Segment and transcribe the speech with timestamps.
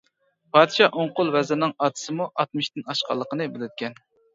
[0.55, 4.07] پادىشاھ ئوڭ قول ۋەزىرنىڭ ئاتىسىمۇ ئاتمىشتىن ئاشقانلىقىنى بىلىدىكەن.